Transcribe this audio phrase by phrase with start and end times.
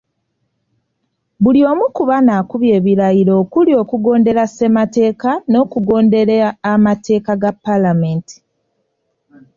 [1.43, 6.37] Buli omu ku bano akubye ebirayiro okuli okugondera Ssemateeka n’okugondera
[6.73, 8.35] amateeka ga Paalamenti.